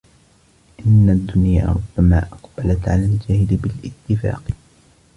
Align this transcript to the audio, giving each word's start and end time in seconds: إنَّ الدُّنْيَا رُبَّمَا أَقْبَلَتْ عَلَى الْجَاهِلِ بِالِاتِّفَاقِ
إنَّ 0.85 1.09
الدُّنْيَا 1.09 1.65
رُبَّمَا 1.67 2.19
أَقْبَلَتْ 2.23 2.87
عَلَى 2.89 3.05
الْجَاهِلِ 3.05 3.57
بِالِاتِّفَاقِ 3.57 4.43